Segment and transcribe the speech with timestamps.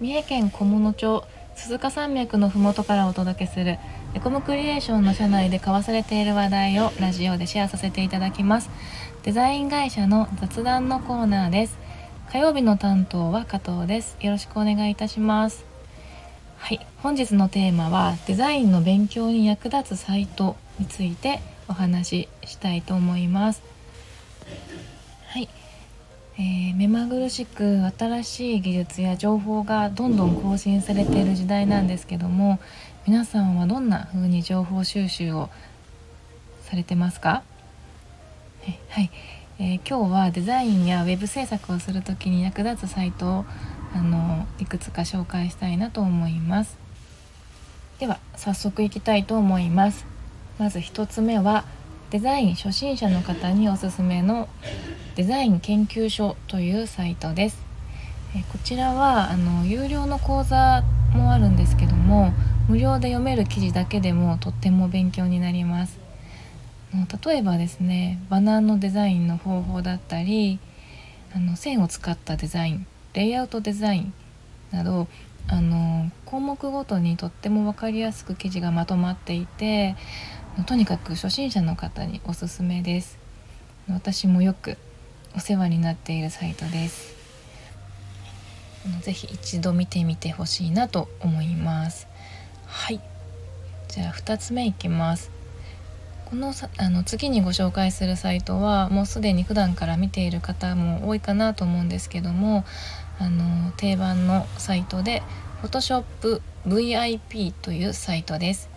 [0.00, 3.78] 三重県菰野町鈴鹿山脈の麓からお届けする
[4.14, 8.70] エコムクリエーションの社内で交わされている話題をラジオでシェアさせていただきます。
[9.24, 11.76] デザイン会社の雑談のコーナーです。
[12.32, 14.16] 火曜日の担当は加藤です。
[14.22, 15.66] よろしくお願いいたします。
[16.56, 16.80] はい。
[17.02, 23.62] 本日のテーマはデザインの勉強に役立つサイトについてお話ししたいと思います。
[26.40, 32.58] えー、目まぐるしく新しい技術や情報がどんどん更新されている時代なんですけども
[33.06, 35.50] 皆さんはどんな風に情報収集を
[36.62, 37.42] されてますか？
[38.88, 39.10] はい、
[39.58, 43.44] えー、今日はデザインやウェブ制作をする時に役立つサイトを
[43.94, 46.78] あのいくつか紹介したいなと思います。
[47.98, 50.06] では早速いきたいと思います。
[50.58, 51.66] まず1つ目は
[52.10, 54.48] デザイン初心者の方におすすめの
[55.14, 57.62] デザイン研究所というサイトです。
[58.34, 60.82] えこちらはあの有料の講座
[61.14, 62.32] もあるんですけども
[62.68, 66.00] 無料で読める記事だけでもとっても勉強になります。
[67.24, 70.58] 例えばですねバナーのデザインの方法だったり
[71.32, 74.12] あの線を使ったデザインレイアウトデザイン
[74.72, 75.06] など
[75.52, 79.96] あの項目ごとにとっても分かりやすく記事がまとまっていて
[80.66, 83.18] とにかく初心者の方におすすめです。
[83.88, 84.78] 私もよく
[85.34, 87.16] お世話になっているサイトです。
[89.02, 92.06] ぜひ一度見てみてほしいなと思います。
[92.66, 93.00] はい。
[93.88, 95.39] じゃあ2つ目いきます。
[96.30, 102.64] このさあの次にご紹介するサイトはもうすでに普段から見ている方も多いかなと思うんですけども
[103.18, 105.24] あの定番のサイトで
[105.60, 108.70] Photoshop VIP というサイトです、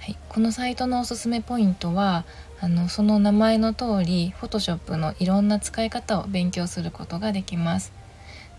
[0.00, 2.24] はい、このサイトのおすすめポイントは
[2.60, 7.92] あのその名前の通り Photoshop のいろんな使い方を勉強することができます。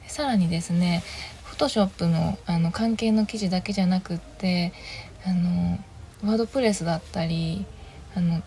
[0.08, 1.04] さらにですね
[1.44, 4.72] Photoshop のあの関係の記事だけじゃなくって
[5.26, 5.80] あの
[6.24, 7.66] ワードプレスだったり
[8.16, 8.42] あの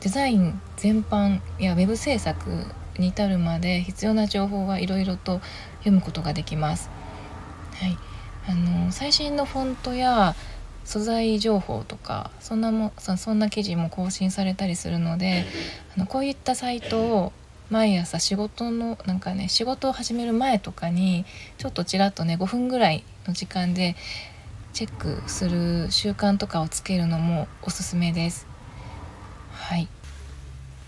[0.00, 2.50] デザイン全般や web 制作
[2.98, 5.40] に至るまで必要な情報はいろいろと
[5.78, 6.90] 読むことができます。
[7.74, 7.96] はい、
[8.48, 10.34] あの最新のフォントや
[10.84, 15.44] 素材情報とかそんなもそんな記事も更新されたりするので
[15.96, 17.32] あのこういったサイトを
[17.70, 21.24] 毎朝仕事のなんかね仕事を始める前とかに
[21.58, 23.96] ちょっとちらっとね5分ぐらいの時間で
[24.74, 28.53] チェックする習慣とかをつけるのもおすすめです。
[29.64, 29.88] はい。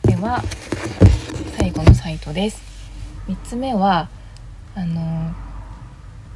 [0.02, 0.42] では
[1.56, 2.60] 最後のサイトです。
[3.26, 4.10] 3つ目は
[4.74, 5.32] あの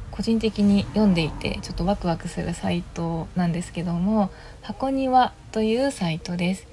[0.09, 4.31] 個人的に読んでいてちょっとワクワクするサイトなんですけども
[4.63, 6.65] 箱庭というサイトです。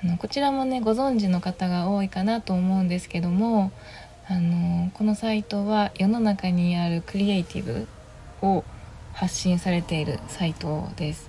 [0.00, 3.72] あのこちらもねご存知の方が多いかなと思うんですけども
[4.28, 7.88] あのこのサイトは世の中にあるクリエイティブ
[8.46, 8.62] を
[9.12, 11.28] 発信されているサイトです。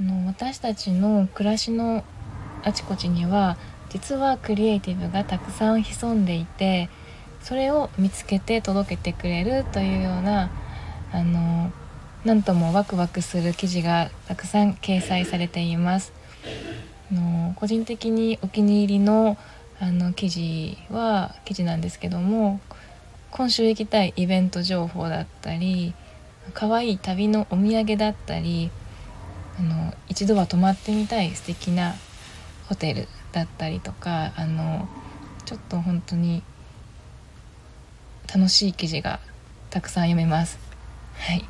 [0.00, 2.02] あの私たちの暮らしの
[2.64, 3.56] あちこちには
[3.90, 6.88] 実はクリエイティブがたくさん潜んでいて
[7.42, 10.50] それを見つけて届けてくれるというような
[11.12, 11.70] あの
[12.24, 16.12] なんともワクワクする記事がたくさん掲載されています。
[17.10, 19.36] あの個人的にお気に入りの
[19.80, 22.60] あの記事は記事なんですけども
[23.32, 25.92] 今週行きたいイベント情報だったり
[26.54, 28.70] 可愛い旅のお土産だったり
[29.58, 31.94] あの一度は泊まってみたい素敵な
[32.72, 34.88] ホテルだったりとかあの
[35.44, 36.42] ちょっと本当に
[38.34, 39.20] 楽しい記事が
[39.68, 40.58] たくさん読めます。
[41.18, 41.44] はい、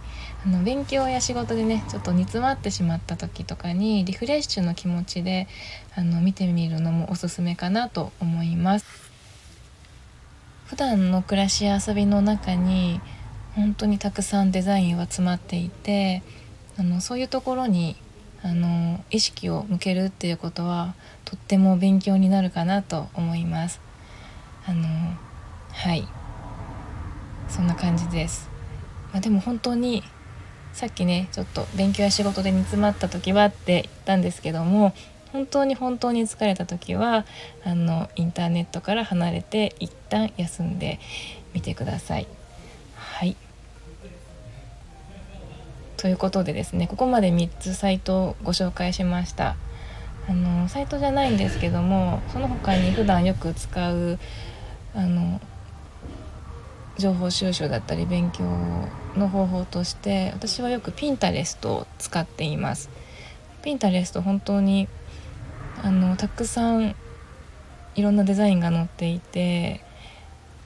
[0.44, 5.46] あの勉強や仕事でねちょっと煮詰まってしまった時とかにリフレッシュの気持ちで
[5.94, 8.86] あの見てみるのもおすすめかなと思います。
[10.66, 13.00] 普段の暮らしや遊びの中に
[13.54, 16.24] 本当にたくさんデザインは詰まっていて
[16.76, 17.94] あのそういうところに
[18.42, 20.94] あの意識を向けるっていうことは
[21.24, 23.80] とっても勉強になるかなと思います。
[24.66, 24.88] あの
[25.70, 26.06] はい
[27.48, 28.48] そんな感じです、
[29.12, 30.02] まあ、でも本当に
[30.72, 34.94] さっきねちょっと勉強や仕事で煮詰まった時はって言ったんですけども
[35.32, 37.26] 本当に本当に疲れた時は
[37.64, 41.00] あのインターネットから離れて一旦休んで
[41.52, 42.26] みてください。
[42.94, 43.36] はい
[46.02, 49.54] ということでですねここまで3つサイトをご紹介しました。
[50.28, 54.18] あのサイトじゃないんですけどもその他に普段よく使う
[54.96, 55.40] あの
[56.98, 58.44] 情報収集だったり勉強
[59.16, 62.90] の方法として私はよくピンタレストを使っています
[63.62, 64.88] ピンタレスト本当に
[65.82, 66.96] あのたくさん
[67.94, 69.84] いろんなデザインが載っていて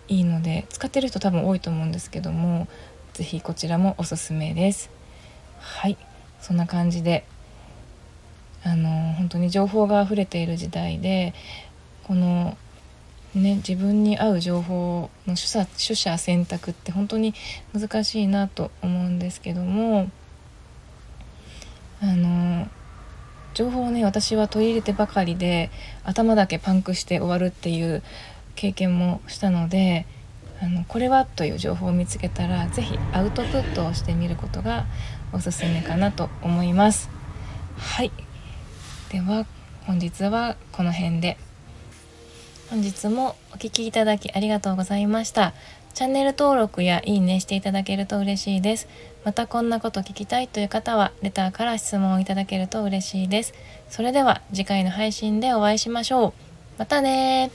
[0.09, 2.69] いいので使ってる人多分多いと思うんですけども
[3.13, 4.96] 是非こちらもおすすめです
[5.67, 5.97] はい。
[6.41, 7.25] そんな感じで
[8.63, 11.35] あの本当に情報が溢れている時代で
[12.05, 12.57] この
[13.35, 17.35] ね自分に合う情報の取捨取捨選択って本当に
[17.73, 20.11] 難しいなと思うんですけども
[22.01, 22.69] あの
[23.55, 25.71] 情報をね私は取り入れてばかりで
[26.05, 28.03] 頭だけパンクして終わるっていう
[28.55, 30.07] 経験もしたので
[30.61, 34.87] あのこれはという情報を見つけたら是非アウトプットをしてみることが
[35.33, 37.11] おすすめかなと思います。
[37.77, 38.13] はい。
[39.11, 39.47] では
[39.87, 41.37] 本日はこの辺で。
[42.71, 45.53] 本日もお聴きいただきありがとうございました。
[45.95, 48.89] チャンネル登録やいいねしていただけると嬉しいです。
[49.25, 53.55] またこんなこと聞きたいという方はレターから質問をいただけると嬉しいです。
[53.89, 56.33] それでは次回の配信でお会いしましょう。
[56.79, 57.51] またね